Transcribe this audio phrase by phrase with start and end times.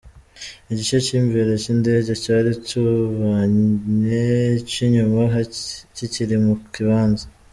[0.71, 4.27] Igice c'imbere c'indege cari cubamye,
[4.59, 5.21] ic'inyuma
[5.95, 7.25] kikiri mu kibanza.